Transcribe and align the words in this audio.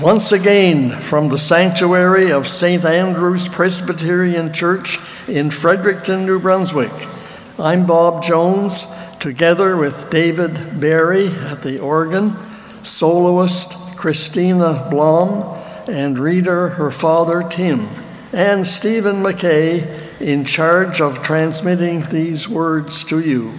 Once 0.00 0.32
again, 0.32 0.90
from 1.02 1.28
the 1.28 1.36
sanctuary 1.36 2.32
of 2.32 2.48
St. 2.48 2.82
Andrew's 2.82 3.46
Presbyterian 3.46 4.50
Church 4.50 4.98
in 5.28 5.50
Fredericton, 5.50 6.24
New 6.24 6.40
Brunswick, 6.40 6.90
I'm 7.58 7.84
Bob 7.84 8.22
Jones, 8.22 8.86
together 9.20 9.76
with 9.76 10.08
David 10.08 10.80
Barry 10.80 11.26
at 11.26 11.62
the 11.62 11.78
organ, 11.78 12.34
soloist 12.82 13.74
Christina 13.98 14.88
Blom, 14.90 15.58
and 15.86 16.18
reader 16.18 16.70
her 16.70 16.90
father 16.90 17.46
Tim, 17.46 17.90
and 18.32 18.66
Stephen 18.66 19.16
McKay 19.16 20.22
in 20.22 20.46
charge 20.46 21.02
of 21.02 21.22
transmitting 21.22 22.06
these 22.06 22.48
words 22.48 23.04
to 23.04 23.20
you. 23.20 23.52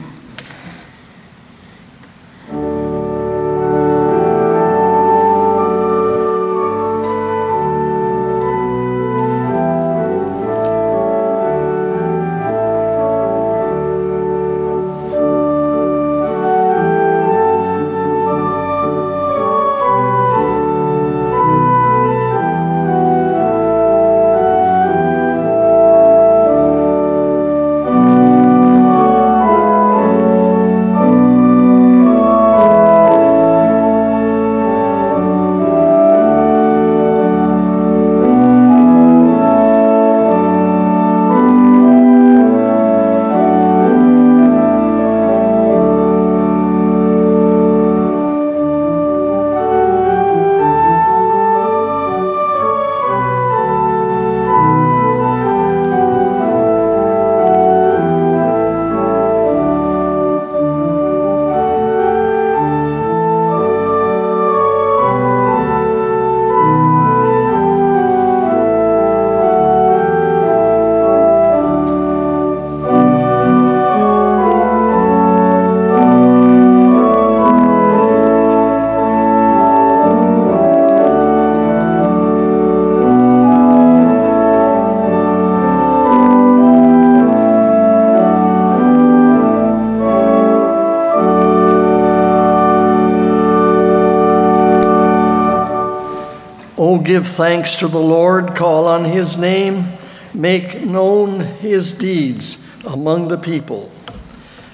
Oh, 96.86 97.00
give 97.00 97.26
thanks 97.26 97.78
to 97.78 97.88
the 97.88 97.98
Lord, 97.98 98.56
call 98.58 98.88
on 98.88 99.06
his 99.06 99.38
name, 99.38 99.88
make 100.34 100.82
known 100.82 101.40
his 101.40 101.94
deeds 101.94 102.84
among 102.84 103.30
the 103.30 103.38
people. 103.38 103.90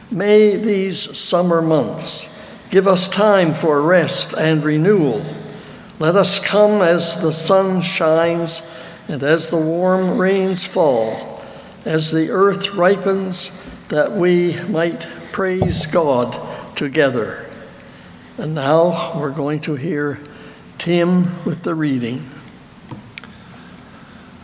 May 0.10 0.56
these 0.56 1.16
summer 1.16 1.62
months 1.62 2.28
give 2.72 2.88
us 2.88 3.08
time 3.08 3.54
for 3.54 3.80
rest 3.84 4.34
and 4.34 4.64
renewal. 4.64 5.24
Let 6.00 6.16
us 6.16 6.40
come 6.40 6.82
as 6.82 7.22
the 7.22 7.32
sun 7.32 7.82
shines 7.82 8.64
and 9.08 9.22
as 9.22 9.52
the 9.52 9.58
warm 9.58 10.18
rains 10.18 10.66
fall, 10.66 11.44
as 11.86 12.10
the 12.10 12.32
earth 12.32 12.74
ripens, 12.74 13.52
that 13.90 14.14
we 14.14 14.60
might 14.64 15.08
praise 15.32 15.86
God 15.86 16.36
together. 16.76 17.46
And 18.40 18.56
now 18.56 19.16
we're 19.16 19.30
going 19.30 19.60
to 19.60 19.76
hear 19.76 20.20
Tim 20.80 21.44
with 21.44 21.64
the 21.64 21.76
reading. 21.76 22.26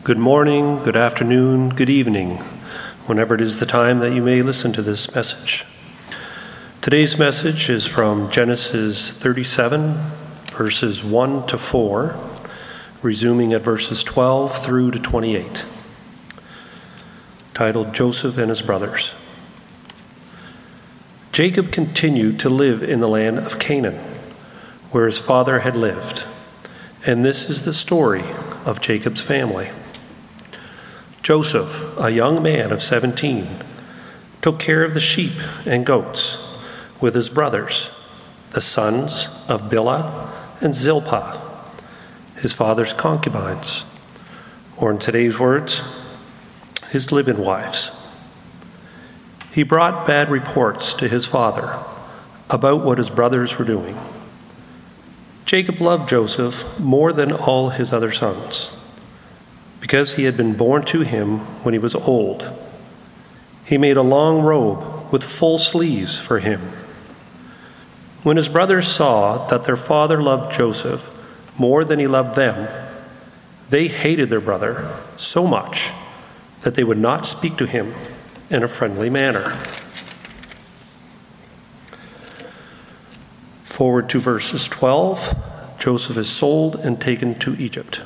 Good 0.03 0.17
morning, 0.17 0.83
good 0.83 0.97
afternoon, 0.97 1.69
good 1.69 1.89
evening, 1.89 2.39
whenever 3.05 3.35
it 3.35 3.41
is 3.41 3.61
the 3.61 3.65
time 3.65 3.99
that 3.99 4.11
you 4.11 4.21
may 4.21 4.41
listen 4.41 4.73
to 4.73 4.81
this 4.81 5.15
message. 5.15 5.65
Today's 6.81 7.17
message 7.17 7.69
is 7.69 7.85
from 7.87 8.29
Genesis 8.31 9.17
37, 9.17 9.93
verses 10.51 11.01
1 11.05 11.47
to 11.47 11.57
4, 11.57 12.19
resuming 13.01 13.53
at 13.53 13.61
verses 13.61 14.03
12 14.03 14.57
through 14.57 14.91
to 14.91 14.99
28, 14.99 15.63
titled 17.53 17.93
Joseph 17.93 18.37
and 18.37 18.49
His 18.49 18.61
Brothers. 18.61 19.13
Jacob 21.31 21.71
continued 21.71 22.41
to 22.41 22.49
live 22.49 22.83
in 22.83 22.99
the 22.99 23.07
land 23.07 23.39
of 23.39 23.57
Canaan 23.57 24.14
where 24.95 25.07
his 25.07 25.19
father 25.19 25.59
had 25.59 25.75
lived. 25.75 26.23
And 27.05 27.25
this 27.25 27.49
is 27.49 27.65
the 27.65 27.73
story 27.73 28.23
of 28.65 28.79
Jacob's 28.79 29.19
family. 29.19 29.67
Joseph, 31.21 31.99
a 31.99 32.11
young 32.11 32.41
man 32.41 32.71
of 32.71 32.81
17, 32.81 33.45
took 34.41 34.57
care 34.57 34.85
of 34.85 34.93
the 34.93 35.01
sheep 35.01 35.33
and 35.65 35.85
goats 35.85 36.37
with 37.01 37.13
his 37.13 37.27
brothers, 37.27 37.91
the 38.51 38.61
sons 38.61 39.27
of 39.49 39.63
Bilhah 39.63 40.31
and 40.61 40.73
Zilpah, 40.73 41.41
his 42.37 42.53
father's 42.53 42.93
concubines, 42.93 43.83
or 44.77 44.91
in 44.91 44.97
today's 44.97 45.37
words, 45.37 45.81
his 46.91 47.11
live-in 47.11 47.39
wives. 47.39 47.91
He 49.51 49.63
brought 49.63 50.07
bad 50.07 50.29
reports 50.29 50.93
to 50.93 51.09
his 51.09 51.25
father 51.25 51.83
about 52.49 52.85
what 52.85 52.97
his 52.97 53.09
brothers 53.09 53.59
were 53.59 53.65
doing. 53.65 53.97
Jacob 55.45 55.79
loved 55.79 56.09
Joseph 56.09 56.79
more 56.79 57.13
than 57.13 57.31
all 57.31 57.69
his 57.69 57.93
other 57.93 58.11
sons, 58.11 58.75
because 59.79 60.13
he 60.13 60.23
had 60.23 60.35
been 60.35 60.53
born 60.53 60.81
to 60.83 61.01
him 61.01 61.39
when 61.63 61.73
he 61.73 61.79
was 61.79 61.93
old. 61.93 62.51
He 63.63 63.77
made 63.77 63.97
a 63.97 64.01
long 64.01 64.41
robe 64.41 65.11
with 65.11 65.23
full 65.23 65.59
sleeves 65.59 66.17
for 66.17 66.39
him. 66.39 66.61
When 68.23 68.37
his 68.37 68.49
brothers 68.49 68.87
saw 68.87 69.47
that 69.47 69.65
their 69.65 69.77
father 69.77 70.19
loved 70.21 70.55
Joseph 70.55 71.11
more 71.59 71.83
than 71.83 71.99
he 71.99 72.07
loved 72.07 72.35
them, 72.35 72.67
they 73.69 73.87
hated 73.87 74.31
their 74.31 74.41
brother 74.41 74.91
so 75.15 75.45
much 75.45 75.91
that 76.61 76.73
they 76.73 76.83
would 76.83 76.97
not 76.97 77.27
speak 77.27 77.55
to 77.57 77.67
him 77.67 77.93
in 78.49 78.63
a 78.63 78.67
friendly 78.67 79.11
manner. 79.11 79.59
Forward 83.75 84.07
to 84.11 84.21
verses 84.21 84.69
12 84.69 85.35
Joseph 85.79 86.15
is 86.15 86.29
sold 86.29 86.77
and 86.77 86.97
taken 86.97 87.35
to 87.39 87.57
Egypt. 87.57 87.97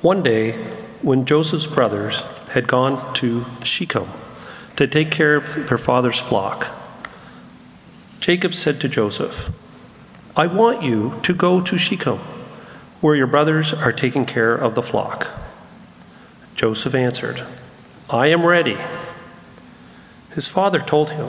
One 0.00 0.20
day, 0.20 0.54
when 1.00 1.24
Joseph's 1.24 1.68
brothers 1.68 2.22
had 2.54 2.66
gone 2.66 3.14
to 3.14 3.46
Shechem 3.62 4.08
to 4.74 4.88
take 4.88 5.12
care 5.12 5.36
of 5.36 5.68
their 5.68 5.78
father's 5.78 6.18
flock, 6.18 6.72
Jacob 8.18 8.52
said 8.52 8.80
to 8.80 8.88
Joseph, 8.88 9.52
I 10.36 10.48
want 10.48 10.82
you 10.82 11.20
to 11.22 11.32
go 11.32 11.60
to 11.60 11.78
Shechem, 11.78 12.18
where 13.00 13.14
your 13.14 13.28
brothers 13.28 13.72
are 13.72 13.92
taking 13.92 14.26
care 14.26 14.56
of 14.56 14.74
the 14.74 14.82
flock. 14.82 15.30
Joseph 16.56 16.96
answered, 16.96 17.44
I 18.10 18.26
am 18.26 18.44
ready. 18.44 18.78
His 20.34 20.48
father 20.48 20.80
told 20.80 21.10
him, 21.10 21.28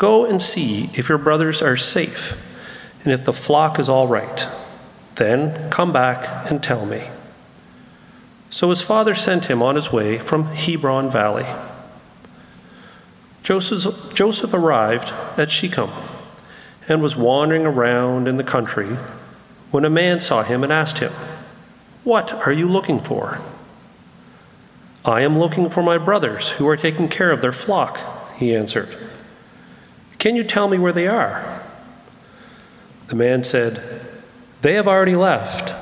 Go 0.00 0.24
and 0.24 0.40
see 0.40 0.88
if 0.94 1.10
your 1.10 1.18
brothers 1.18 1.60
are 1.60 1.76
safe, 1.76 2.42
and 3.04 3.12
if 3.12 3.26
the 3.26 3.34
flock 3.34 3.78
is 3.78 3.86
all 3.86 4.08
right. 4.08 4.46
Then 5.16 5.68
come 5.68 5.92
back 5.92 6.50
and 6.50 6.62
tell 6.62 6.86
me. 6.86 7.08
So 8.48 8.70
his 8.70 8.80
father 8.80 9.14
sent 9.14 9.50
him 9.50 9.60
on 9.60 9.74
his 9.74 9.92
way 9.92 10.16
from 10.16 10.46
Hebron 10.54 11.10
Valley. 11.10 11.44
Joseph, 13.42 14.14
Joseph 14.14 14.54
arrived 14.54 15.12
at 15.38 15.50
Shechem 15.50 15.90
and 16.88 17.02
was 17.02 17.14
wandering 17.14 17.66
around 17.66 18.26
in 18.26 18.38
the 18.38 18.42
country 18.42 18.96
when 19.70 19.84
a 19.84 19.90
man 19.90 20.18
saw 20.18 20.42
him 20.42 20.64
and 20.64 20.72
asked 20.72 21.00
him, 21.00 21.12
What 22.04 22.32
are 22.46 22.52
you 22.52 22.70
looking 22.70 23.00
for? 23.00 23.38
I 25.04 25.20
am 25.20 25.38
looking 25.38 25.68
for 25.68 25.82
my 25.82 25.98
brothers 25.98 26.52
who 26.52 26.66
are 26.68 26.78
taking 26.78 27.08
care 27.08 27.32
of 27.32 27.42
their 27.42 27.52
flock, 27.52 28.00
he 28.38 28.56
answered. 28.56 29.09
Can 30.20 30.36
you 30.36 30.44
tell 30.44 30.68
me 30.68 30.78
where 30.78 30.92
they 30.92 31.08
are? 31.08 31.62
The 33.08 33.16
man 33.16 33.42
said, 33.42 33.82
They 34.60 34.74
have 34.74 34.86
already 34.86 35.16
left. 35.16 35.72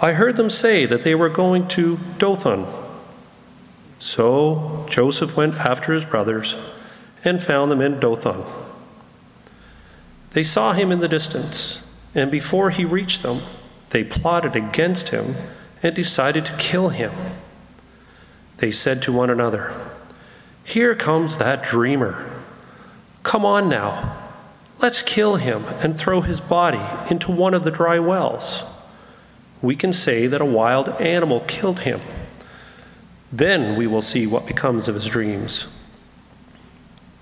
I 0.00 0.14
heard 0.14 0.36
them 0.36 0.48
say 0.48 0.86
that 0.86 1.04
they 1.04 1.14
were 1.14 1.28
going 1.28 1.68
to 1.68 1.98
Dothan. 2.16 2.66
So 3.98 4.86
Joseph 4.88 5.36
went 5.36 5.56
after 5.56 5.92
his 5.92 6.06
brothers 6.06 6.56
and 7.24 7.42
found 7.42 7.70
them 7.70 7.82
in 7.82 8.00
Dothan. 8.00 8.42
They 10.30 10.44
saw 10.44 10.72
him 10.72 10.90
in 10.90 11.00
the 11.00 11.08
distance, 11.08 11.84
and 12.14 12.30
before 12.30 12.70
he 12.70 12.86
reached 12.86 13.22
them, 13.22 13.40
they 13.90 14.02
plotted 14.02 14.56
against 14.56 15.10
him 15.10 15.34
and 15.82 15.94
decided 15.94 16.46
to 16.46 16.56
kill 16.56 16.88
him. 16.88 17.12
They 18.56 18.70
said 18.70 19.02
to 19.02 19.12
one 19.12 19.28
another, 19.28 19.74
Here 20.64 20.94
comes 20.94 21.36
that 21.36 21.62
dreamer. 21.62 22.37
Come 23.22 23.44
on 23.44 23.68
now, 23.68 24.16
let's 24.80 25.02
kill 25.02 25.36
him 25.36 25.64
and 25.80 25.98
throw 25.98 26.20
his 26.20 26.40
body 26.40 26.80
into 27.10 27.30
one 27.30 27.54
of 27.54 27.64
the 27.64 27.70
dry 27.70 27.98
wells. 27.98 28.64
We 29.60 29.74
can 29.74 29.92
say 29.92 30.26
that 30.26 30.40
a 30.40 30.46
wild 30.46 30.88
animal 31.00 31.40
killed 31.40 31.80
him. 31.80 32.00
Then 33.32 33.76
we 33.76 33.86
will 33.86 34.02
see 34.02 34.26
what 34.26 34.46
becomes 34.46 34.88
of 34.88 34.94
his 34.94 35.06
dreams. 35.06 35.66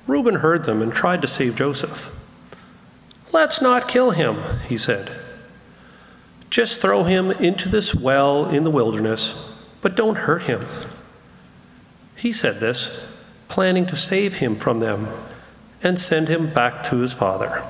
Reuben 0.07 0.37
heard 0.37 0.65
them 0.65 0.83
and 0.83 0.93
tried 0.93 1.23
to 1.23 1.29
save 1.29 1.57
Joseph. 1.57 2.15
Let's 3.33 3.61
not 3.61 3.89
kill 3.89 4.13
him, 4.13 4.43
he 4.69 4.79
said. 4.79 5.11
Just 6.49 6.81
throw 6.81 7.03
him 7.03 7.33
into 7.33 7.69
this 7.69 7.95
well 7.95 8.49
in 8.49 8.65
the 8.65 8.71
wilderness, 8.71 9.59
but 9.81 9.97
don't 9.97 10.19
hurt 10.19 10.43
him. 10.43 10.65
He 12.15 12.33
said 12.33 12.61
this, 12.61 13.13
planning 13.49 13.87
to 13.87 13.97
save 13.97 14.35
him 14.35 14.57
from 14.57 14.81
them 14.81 15.09
and 15.87 16.01
send 16.01 16.27
him 16.27 16.49
back 16.49 16.83
to 16.83 16.97
his 16.97 17.13
father. 17.13 17.63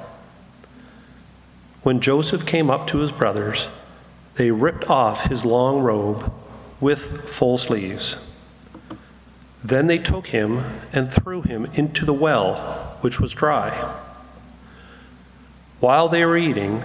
When 1.83 2.01
Joseph 2.01 2.47
came 2.47 2.71
up 2.71 2.87
to 2.87 3.01
his 3.01 3.13
brothers, 3.13 3.69
they 4.37 4.51
ripped 4.51 4.89
off 4.89 5.27
his 5.27 5.45
long 5.45 5.81
robe 5.81 6.33
with 6.81 7.29
full 7.29 7.59
sleeves. 7.59 8.17
Then 9.63 9.87
they 9.87 9.99
took 9.99 10.29
him 10.29 10.65
and 10.95 11.13
threw 11.13 11.43
him 11.43 11.67
into 11.75 12.07
the 12.07 12.15
well, 12.15 12.97
which 13.03 13.21
was 13.21 13.33
dry. 13.35 13.71
While 15.81 16.09
they 16.09 16.25
were 16.25 16.39
eating, 16.39 16.85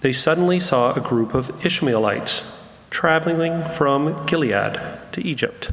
they 0.00 0.12
suddenly 0.14 0.58
saw 0.58 0.94
a 0.94 1.00
group 1.00 1.34
of 1.34 1.66
Ishmaelites 1.66 2.66
traveling 2.88 3.62
from 3.64 4.24
Gilead 4.24 4.80
to 5.12 5.22
Egypt. 5.22 5.70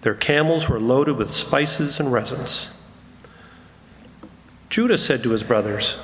Their 0.00 0.14
camels 0.14 0.66
were 0.70 0.80
loaded 0.80 1.18
with 1.18 1.30
spices 1.30 2.00
and 2.00 2.10
resins. 2.10 2.70
Judah 4.70 4.98
said 4.98 5.22
to 5.22 5.30
his 5.30 5.42
brothers, 5.42 5.94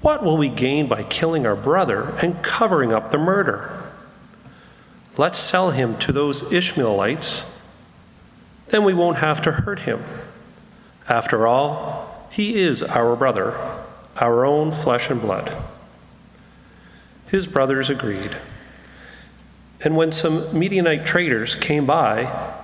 What 0.00 0.22
will 0.22 0.36
we 0.36 0.48
gain 0.48 0.86
by 0.86 1.02
killing 1.02 1.46
our 1.46 1.56
brother 1.56 2.10
and 2.22 2.42
covering 2.42 2.92
up 2.92 3.10
the 3.10 3.18
murder? 3.18 3.82
Let's 5.16 5.38
sell 5.38 5.70
him 5.72 5.98
to 5.98 6.12
those 6.12 6.50
Ishmaelites, 6.52 7.44
then 8.68 8.84
we 8.84 8.94
won't 8.94 9.18
have 9.18 9.42
to 9.42 9.52
hurt 9.52 9.80
him. 9.80 10.02
After 11.08 11.46
all, 11.46 12.28
he 12.30 12.54
is 12.60 12.82
our 12.82 13.14
brother, 13.16 13.54
our 14.16 14.46
own 14.46 14.70
flesh 14.70 15.10
and 15.10 15.20
blood. 15.20 15.54
His 17.26 17.46
brothers 17.46 17.90
agreed. 17.90 18.36
And 19.82 19.96
when 19.96 20.12
some 20.12 20.58
Midianite 20.58 21.04
traders 21.04 21.54
came 21.56 21.84
by, 21.84 22.54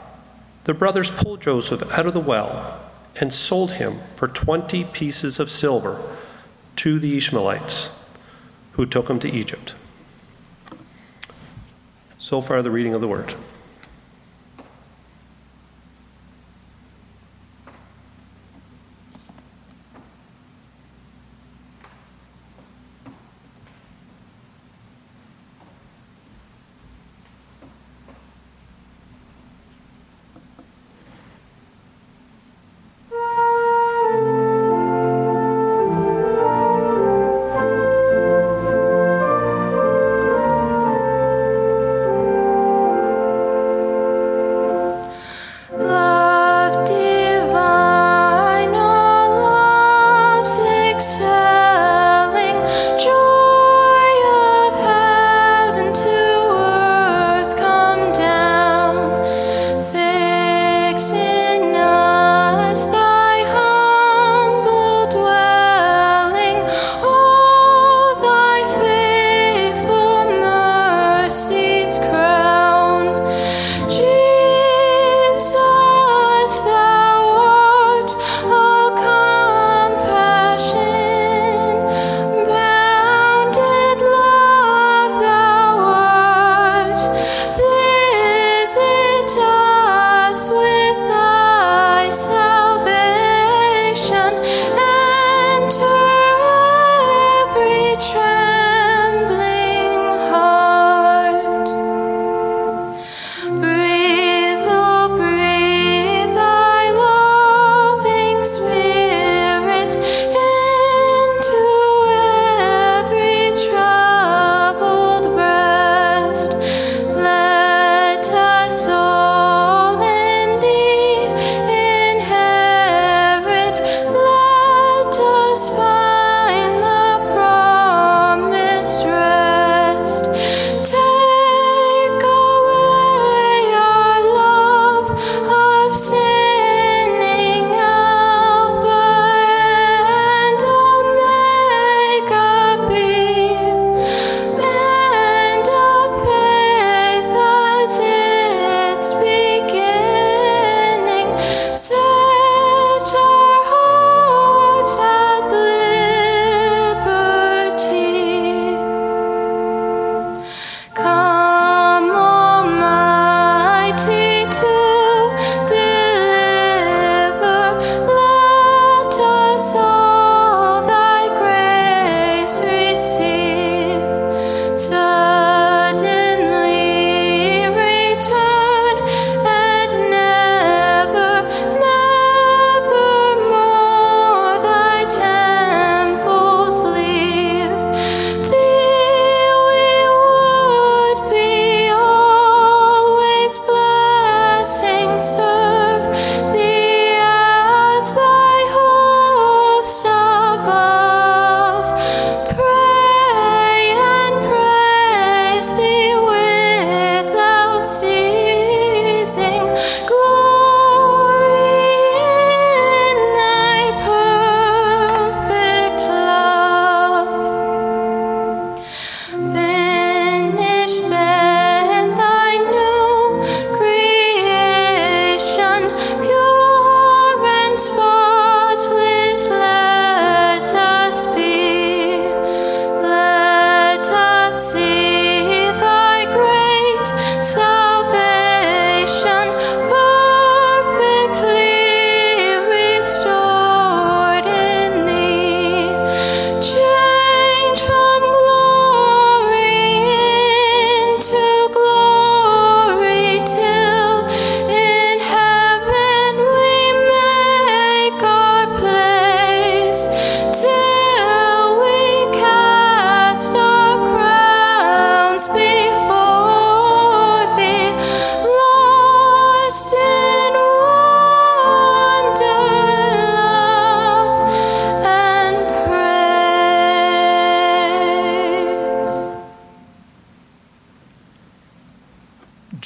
the 0.65 0.73
brothers 0.73 1.11
pulled 1.11 1.43
Joseph 1.43 1.83
out 1.93 2.07
of 2.07 2.15
the 2.15 2.21
well 2.21 2.88
and 3.21 3.33
sold 3.33 3.73
him 3.73 3.99
for 4.15 4.29
20 4.29 4.85
pieces 4.85 5.39
of 5.39 5.51
silver 5.51 6.01
to 6.77 6.99
the 6.99 7.17
Ishmaelites, 7.17 7.91
who 8.73 8.87
took 8.87 9.11
him 9.11 9.19
to 9.21 9.31
Egypt. 9.31 9.75
So 12.19 12.41
far, 12.41 12.63
the 12.63 12.71
reading 12.71 12.95
of 12.95 13.01
the 13.01 13.09
word. 13.09 13.35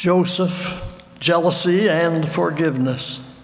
Joseph, 0.02 1.00
jealousy, 1.20 1.88
and 1.88 2.28
forgiveness. 2.28 3.40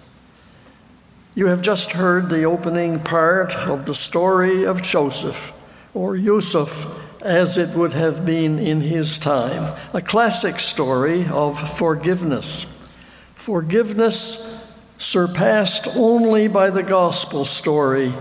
You 1.37 1.47
have 1.47 1.63
just 1.63 1.93
heard 1.93 2.31
the 2.31 2.43
opening 2.43 2.99
part 2.99 3.55
of 3.55 3.87
the 3.87 3.95
story 3.95 4.65
of 4.65 4.83
Joseph, 4.83 5.53
or 5.95 6.17
Yusuf, 6.17 7.23
as 7.23 7.57
it 7.57 7.77
would 7.77 7.93
have 7.93 8.27
been 8.27 8.59
in 8.59 8.81
his 8.81 9.21
time, 9.21 9.79
a 9.95 10.01
classic 10.01 10.59
story 10.59 11.29
of 11.29 11.79
forgiveness. 11.79 12.89
Forgiveness 13.37 14.75
surpassed 14.99 15.87
only 15.97 16.49
by 16.49 16.71
the 16.71 16.83
gospel 16.83 17.45
story 17.45 18.13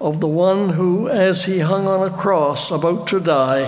of 0.00 0.20
the 0.20 0.26
one 0.26 0.70
who, 0.70 1.06
as 1.06 1.44
he 1.44 1.58
hung 1.58 1.86
on 1.86 2.10
a 2.10 2.16
cross 2.16 2.70
about 2.70 3.06
to 3.08 3.20
die, 3.20 3.64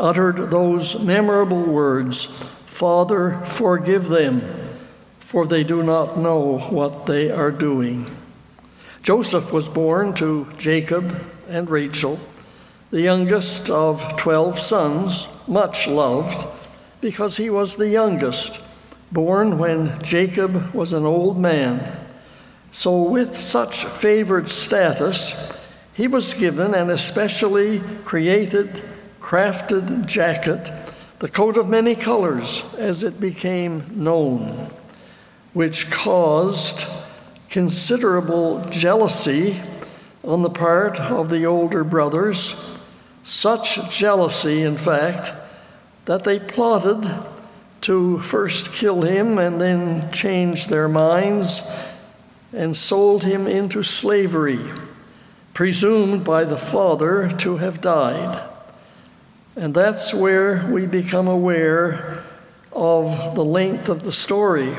uttered 0.00 0.50
those 0.50 1.00
memorable 1.04 1.62
words 1.62 2.51
Father, 2.82 3.38
forgive 3.44 4.08
them, 4.08 4.42
for 5.20 5.46
they 5.46 5.62
do 5.62 5.84
not 5.84 6.18
know 6.18 6.58
what 6.68 7.06
they 7.06 7.30
are 7.30 7.52
doing. 7.52 8.10
Joseph 9.04 9.52
was 9.52 9.68
born 9.68 10.14
to 10.14 10.48
Jacob 10.58 11.24
and 11.48 11.70
Rachel 11.70 12.18
the 12.90 13.00
youngest 13.00 13.70
of 13.70 14.16
12 14.16 14.58
sons, 14.58 15.28
much 15.46 15.86
loved, 15.86 16.44
because 17.00 17.36
he 17.36 17.48
was 17.48 17.76
the 17.76 17.88
youngest, 17.88 18.60
born 19.12 19.58
when 19.58 20.02
Jacob 20.02 20.74
was 20.74 20.92
an 20.92 21.04
old 21.04 21.38
man. 21.38 21.80
So, 22.72 23.00
with 23.00 23.38
such 23.38 23.84
favored 23.84 24.48
status, 24.48 25.56
he 25.94 26.08
was 26.08 26.34
given 26.34 26.74
an 26.74 26.90
especially 26.90 27.78
created, 28.04 28.82
crafted 29.20 30.04
jacket, 30.06 30.68
the 31.22 31.28
coat 31.28 31.56
of 31.56 31.68
many 31.68 31.94
colors, 31.94 32.74
as 32.74 33.04
it 33.04 33.20
became 33.20 33.84
known, 33.94 34.68
which 35.52 35.88
caused 35.88 36.84
considerable 37.48 38.60
jealousy 38.70 39.56
on 40.24 40.42
the 40.42 40.50
part 40.50 40.98
of 40.98 41.30
the 41.30 41.46
older 41.46 41.84
brothers 41.84 42.76
such 43.22 43.88
jealousy, 43.88 44.62
in 44.62 44.76
fact, 44.76 45.30
that 46.06 46.24
they 46.24 46.40
plotted 46.40 47.08
to 47.82 48.18
first 48.18 48.72
kill 48.72 49.02
him 49.02 49.38
and 49.38 49.60
then 49.60 50.10
change 50.10 50.66
their 50.66 50.88
minds 50.88 51.94
and 52.52 52.76
sold 52.76 53.22
him 53.22 53.46
into 53.46 53.84
slavery, 53.84 54.58
presumed 55.54 56.24
by 56.24 56.42
the 56.42 56.58
father 56.58 57.30
to 57.30 57.58
have 57.58 57.80
died. 57.80 58.51
And 59.56 59.74
that's 59.74 60.14
where 60.14 60.66
we 60.70 60.86
become 60.86 61.28
aware 61.28 62.22
of 62.72 63.34
the 63.34 63.44
length 63.44 63.88
of 63.88 64.02
the 64.02 64.12
story. 64.12 64.74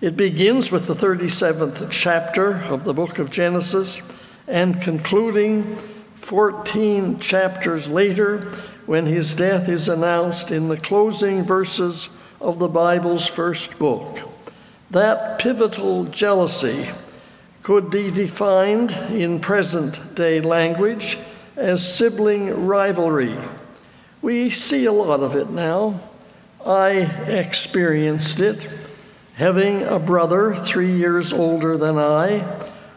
It 0.00 0.16
begins 0.16 0.72
with 0.72 0.86
the 0.86 0.94
37th 0.94 1.90
chapter 1.90 2.54
of 2.54 2.84
the 2.84 2.94
book 2.94 3.18
of 3.18 3.30
Genesis 3.30 4.16
and 4.48 4.80
concluding 4.80 5.76
14 6.16 7.18
chapters 7.18 7.88
later, 7.88 8.40
when 8.86 9.06
his 9.06 9.34
death 9.34 9.68
is 9.68 9.88
announced 9.88 10.50
in 10.50 10.68
the 10.68 10.76
closing 10.76 11.44
verses 11.44 12.08
of 12.40 12.58
the 12.58 12.68
Bible's 12.68 13.26
first 13.26 13.78
book. 13.78 14.18
That 14.90 15.38
pivotal 15.38 16.04
jealousy 16.04 16.88
could 17.62 17.90
be 17.90 18.10
defined 18.10 18.90
in 19.12 19.38
present 19.40 20.14
day 20.14 20.40
language 20.40 21.18
as 21.56 21.96
sibling 21.96 22.66
rivalry. 22.66 23.36
We 24.22 24.50
see 24.50 24.84
a 24.84 24.92
lot 24.92 25.20
of 25.20 25.36
it 25.36 25.50
now. 25.50 26.00
I 26.64 26.90
experienced 27.26 28.40
it, 28.40 28.68
having 29.34 29.82
a 29.82 29.98
brother 29.98 30.54
three 30.54 30.92
years 30.92 31.32
older 31.32 31.76
than 31.76 31.98
I, 31.98 32.40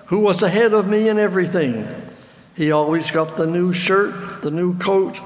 who 0.08 0.20
was 0.20 0.42
ahead 0.42 0.74
of 0.74 0.88
me 0.88 1.08
in 1.08 1.18
everything 1.18 1.88
he 2.56 2.72
always 2.72 3.10
got 3.10 3.36
the 3.36 3.48
new 3.48 3.74
shirt, 3.74 4.42
the 4.44 4.52
new 4.52 4.78
coat, 4.78 5.20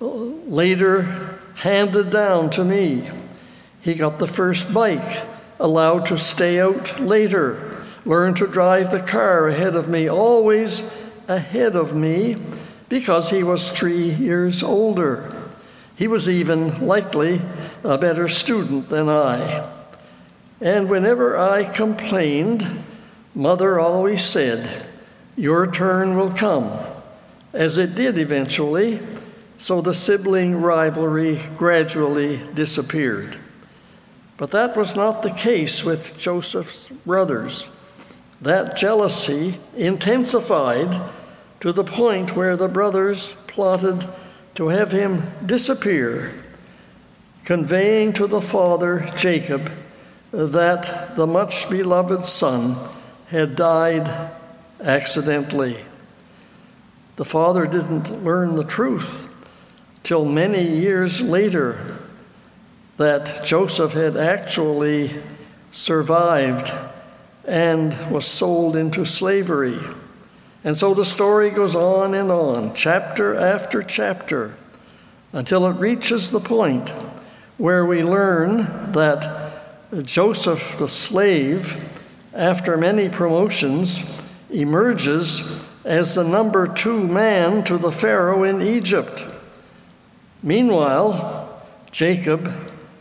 later 0.00 1.38
handed 1.56 2.10
down 2.10 2.50
to 2.50 2.64
me. 2.64 3.08
He 3.80 3.94
got 3.94 4.18
the 4.18 4.28
first 4.28 4.72
bike, 4.72 5.22
allowed 5.58 6.06
to 6.06 6.16
stay 6.16 6.60
out 6.60 7.00
later, 7.00 7.84
learned 8.04 8.36
to 8.36 8.46
drive 8.46 8.92
the 8.92 9.00
car 9.00 9.48
ahead 9.48 9.74
of 9.74 9.88
me, 9.88 10.08
always 10.08 11.12
ahead 11.26 11.74
of 11.74 11.94
me 11.94 12.36
because 12.94 13.30
he 13.30 13.42
was 13.42 13.72
three 13.72 14.08
years 14.08 14.62
older. 14.62 15.28
He 15.96 16.06
was 16.06 16.28
even 16.28 16.86
likely 16.86 17.42
a 17.82 17.98
better 17.98 18.28
student 18.28 18.88
than 18.88 19.08
I. 19.08 19.68
And 20.60 20.88
whenever 20.88 21.36
I 21.36 21.64
complained, 21.64 22.64
Mother 23.34 23.80
always 23.80 24.22
said, 24.22 24.86
your 25.34 25.66
turn 25.66 26.16
will 26.16 26.30
come, 26.30 26.70
as 27.52 27.78
it 27.78 27.96
did 27.96 28.16
eventually, 28.16 29.00
so 29.58 29.80
the 29.80 29.92
sibling 29.92 30.62
rivalry 30.62 31.40
gradually 31.56 32.38
disappeared. 32.54 33.36
But 34.36 34.52
that 34.52 34.76
was 34.76 34.94
not 34.94 35.24
the 35.24 35.32
case 35.32 35.82
with 35.82 36.16
Joseph's 36.16 36.90
brothers. 37.04 37.68
That 38.40 38.76
jealousy 38.76 39.58
intensified 39.76 41.10
to 41.64 41.72
the 41.72 41.82
point 41.82 42.36
where 42.36 42.58
the 42.58 42.68
brothers 42.68 43.32
plotted 43.46 44.06
to 44.54 44.68
have 44.68 44.92
him 44.92 45.22
disappear, 45.46 46.30
conveying 47.46 48.12
to 48.12 48.26
the 48.26 48.42
father, 48.42 49.10
Jacob, 49.16 49.72
that 50.30 51.16
the 51.16 51.26
much 51.26 51.70
beloved 51.70 52.26
son 52.26 52.76
had 53.28 53.56
died 53.56 54.30
accidentally. 54.82 55.74
The 57.16 57.24
father 57.24 57.66
didn't 57.66 58.22
learn 58.22 58.56
the 58.56 58.64
truth 58.64 59.26
till 60.02 60.26
many 60.26 60.68
years 60.68 61.22
later 61.22 61.96
that 62.98 63.42
Joseph 63.42 63.92
had 63.94 64.18
actually 64.18 65.14
survived 65.72 66.70
and 67.48 68.10
was 68.10 68.26
sold 68.26 68.76
into 68.76 69.06
slavery. 69.06 69.78
And 70.64 70.78
so 70.78 70.94
the 70.94 71.04
story 71.04 71.50
goes 71.50 71.74
on 71.74 72.14
and 72.14 72.30
on, 72.30 72.74
chapter 72.74 73.36
after 73.36 73.82
chapter, 73.82 74.56
until 75.32 75.66
it 75.66 75.76
reaches 75.76 76.30
the 76.30 76.40
point 76.40 76.88
where 77.58 77.84
we 77.84 78.02
learn 78.02 78.92
that 78.92 79.52
Joseph, 80.02 80.78
the 80.78 80.88
slave, 80.88 81.86
after 82.32 82.78
many 82.78 83.10
promotions, 83.10 84.26
emerges 84.50 85.70
as 85.84 86.14
the 86.14 86.24
number 86.24 86.66
two 86.66 87.06
man 87.06 87.62
to 87.64 87.76
the 87.76 87.92
Pharaoh 87.92 88.42
in 88.42 88.62
Egypt. 88.62 89.22
Meanwhile, 90.42 91.62
Jacob 91.92 92.52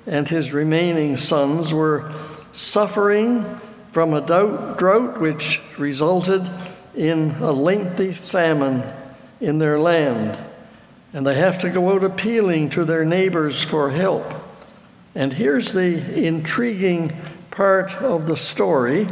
and 0.05 0.27
his 0.27 0.51
remaining 0.51 1.15
sons 1.15 1.73
were 1.73 2.11
suffering 2.51 3.43
from 3.91 4.13
a 4.13 4.21
drought 4.21 5.19
which 5.19 5.61
resulted 5.77 6.47
in 6.95 7.31
a 7.41 7.51
lengthy 7.51 8.13
famine 8.13 8.83
in 9.39 9.57
their 9.57 9.79
land. 9.79 10.37
And 11.13 11.25
they 11.27 11.35
have 11.35 11.59
to 11.59 11.69
go 11.69 11.93
out 11.93 12.03
appealing 12.03 12.71
to 12.71 12.83
their 12.83 13.05
neighbors 13.05 13.61
for 13.63 13.91
help. 13.91 14.25
And 15.15 15.33
here's 15.33 15.73
the 15.73 16.25
intriguing 16.25 17.13
part 17.51 17.93
of 17.95 18.25
the 18.25 18.37
story 18.37 19.07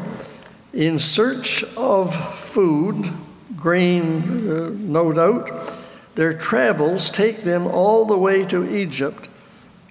in 0.73 0.97
search 0.99 1.63
of 1.75 2.15
food, 2.35 3.11
grain, 3.55 4.49
uh, 4.49 4.69
no 4.73 5.11
doubt. 5.11 5.75
Their 6.15 6.33
travels 6.33 7.09
take 7.09 7.43
them 7.43 7.67
all 7.67 8.05
the 8.05 8.17
way 8.17 8.45
to 8.45 8.69
Egypt. 8.69 9.27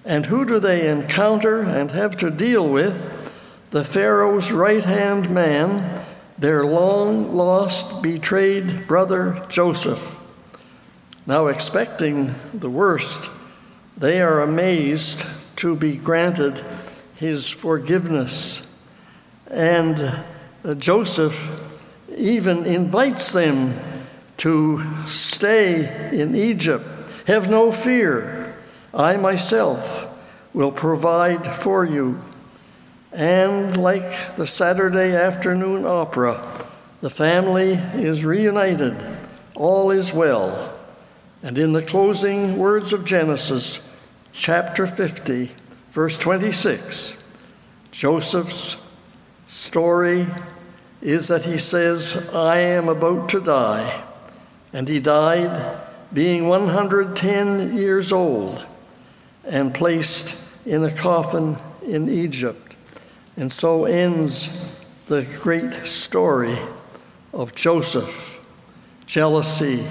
And 0.03 0.25
who 0.25 0.45
do 0.45 0.59
they 0.59 0.89
encounter 0.89 1.61
and 1.61 1.91
have 1.91 2.17
to 2.17 2.31
deal 2.31 2.67
with? 2.67 3.17
The 3.69 3.83
Pharaoh's 3.83 4.51
right 4.51 4.83
hand 4.83 5.29
man, 5.29 6.03
their 6.41 6.65
long 6.65 7.35
lost, 7.35 8.01
betrayed 8.01 8.87
brother 8.87 9.45
Joseph. 9.47 10.17
Now, 11.27 11.45
expecting 11.45 12.33
the 12.51 12.69
worst, 12.69 13.29
they 13.95 14.23
are 14.23 14.41
amazed 14.41 15.55
to 15.57 15.75
be 15.75 15.95
granted 15.95 16.59
his 17.13 17.47
forgiveness. 17.47 18.67
And 19.51 20.23
uh, 20.65 20.73
Joseph 20.73 21.63
even 22.17 22.65
invites 22.65 23.31
them 23.31 23.75
to 24.37 24.83
stay 25.05 26.09
in 26.11 26.35
Egypt. 26.35 26.85
Have 27.27 27.51
no 27.51 27.71
fear, 27.71 28.55
I 28.95 29.15
myself 29.17 30.07
will 30.55 30.71
provide 30.71 31.55
for 31.55 31.85
you. 31.85 32.19
And 33.11 33.77
like 33.77 34.35
the 34.35 34.47
Saturday 34.47 35.15
afternoon 35.15 35.85
opera, 35.85 36.65
the 37.01 37.09
family 37.09 37.73
is 37.95 38.23
reunited. 38.23 38.95
All 39.55 39.91
is 39.91 40.13
well. 40.13 40.73
And 41.43 41.57
in 41.57 41.73
the 41.73 41.81
closing 41.81 42.57
words 42.57 42.93
of 42.93 43.05
Genesis, 43.05 43.87
chapter 44.31 44.87
50, 44.87 45.51
Verse 45.91 46.17
26 46.17 47.17
Joseph's 47.91 48.89
story 49.45 50.25
is 51.01 51.27
that 51.27 51.43
he 51.43 51.57
says, 51.57 52.29
I 52.33 52.59
am 52.59 52.87
about 52.87 53.27
to 53.29 53.41
die. 53.41 54.03
And 54.71 54.87
he 54.87 55.01
died 55.01 55.81
being 56.13 56.47
110 56.47 57.75
years 57.75 58.13
old 58.13 58.65
and 59.43 59.73
placed 59.73 60.65
in 60.65 60.85
a 60.85 60.95
coffin 60.95 61.57
in 61.85 62.07
Egypt. 62.07 62.70
And 63.37 63.51
so 63.51 63.85
ends 63.85 64.85
the 65.07 65.23
great 65.41 65.73
story 65.85 66.57
of 67.33 67.55
Joseph 67.55 68.37
jealousy 69.05 69.85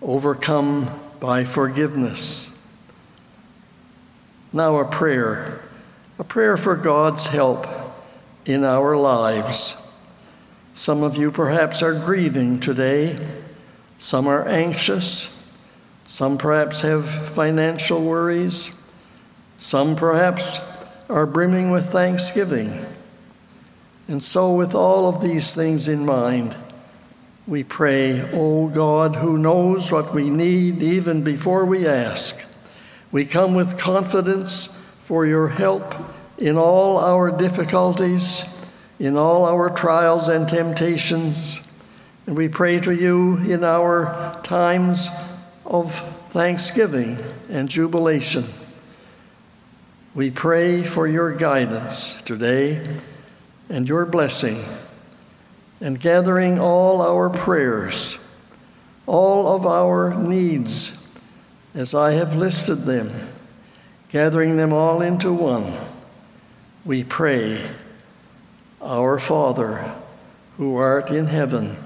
overcome 0.00 0.88
by 1.20 1.44
forgiveness. 1.44 2.52
Now, 4.52 4.76
a 4.76 4.84
prayer, 4.86 5.68
a 6.18 6.24
prayer 6.24 6.56
for 6.56 6.76
God's 6.76 7.26
help 7.26 7.66
in 8.46 8.64
our 8.64 8.96
lives. 8.96 9.74
Some 10.72 11.02
of 11.02 11.16
you 11.16 11.30
perhaps 11.30 11.82
are 11.82 11.92
grieving 11.92 12.60
today, 12.60 13.18
some 13.98 14.26
are 14.26 14.46
anxious, 14.46 15.54
some 16.04 16.38
perhaps 16.38 16.82
have 16.82 17.08
financial 17.08 18.02
worries, 18.02 18.74
some 19.58 19.96
perhaps 19.96 20.75
are 21.08 21.26
brimming 21.26 21.70
with 21.70 21.90
thanksgiving. 21.90 22.84
And 24.08 24.22
so, 24.22 24.52
with 24.52 24.74
all 24.74 25.08
of 25.08 25.20
these 25.20 25.54
things 25.54 25.88
in 25.88 26.06
mind, 26.06 26.56
we 27.46 27.62
pray, 27.62 28.22
O 28.32 28.68
God, 28.68 29.16
who 29.16 29.38
knows 29.38 29.92
what 29.92 30.12
we 30.12 30.30
need 30.30 30.82
even 30.82 31.22
before 31.22 31.64
we 31.64 31.86
ask. 31.86 32.36
We 33.12 33.24
come 33.24 33.54
with 33.54 33.78
confidence 33.78 34.66
for 34.66 35.26
your 35.26 35.48
help 35.48 35.94
in 36.38 36.56
all 36.56 36.98
our 36.98 37.30
difficulties, 37.30 38.60
in 38.98 39.16
all 39.16 39.44
our 39.46 39.70
trials 39.70 40.26
and 40.28 40.48
temptations. 40.48 41.60
And 42.26 42.36
we 42.36 42.48
pray 42.48 42.80
to 42.80 42.92
you 42.92 43.36
in 43.38 43.62
our 43.62 44.40
times 44.42 45.08
of 45.64 45.94
thanksgiving 46.30 47.18
and 47.48 47.68
jubilation. 47.68 48.44
We 50.16 50.30
pray 50.30 50.82
for 50.82 51.06
your 51.06 51.34
guidance 51.34 52.22
today 52.22 52.88
and 53.68 53.86
your 53.86 54.06
blessing, 54.06 54.56
and 55.78 56.00
gathering 56.00 56.58
all 56.58 57.02
our 57.02 57.28
prayers, 57.28 58.18
all 59.06 59.54
of 59.54 59.66
our 59.66 60.14
needs, 60.14 61.14
as 61.74 61.92
I 61.92 62.12
have 62.12 62.34
listed 62.34 62.84
them, 62.84 63.10
gathering 64.08 64.56
them 64.56 64.72
all 64.72 65.02
into 65.02 65.34
one, 65.34 65.74
we 66.86 67.04
pray, 67.04 67.60
Our 68.80 69.18
Father, 69.18 69.92
who 70.56 70.76
art 70.76 71.10
in 71.10 71.26
heaven, 71.26 71.76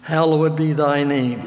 hallowed 0.00 0.56
be 0.56 0.72
thy 0.72 1.04
name. 1.04 1.46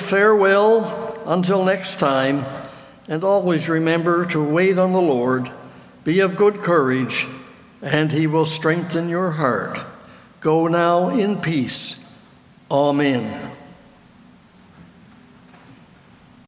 Farewell 0.00 1.20
until 1.26 1.64
next 1.64 2.00
time, 2.00 2.44
and 3.08 3.22
always 3.24 3.68
remember 3.68 4.26
to 4.26 4.42
wait 4.42 4.78
on 4.78 4.92
the 4.92 5.00
Lord. 5.00 5.50
Be 6.04 6.20
of 6.20 6.36
good 6.36 6.62
courage, 6.62 7.26
and 7.82 8.10
he 8.10 8.26
will 8.26 8.46
strengthen 8.46 9.08
your 9.08 9.32
heart. 9.32 9.78
Go 10.40 10.66
now 10.66 11.10
in 11.10 11.40
peace. 11.40 11.96
Amen. 12.70 13.49